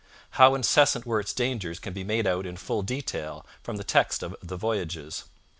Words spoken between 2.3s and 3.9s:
in full detail from the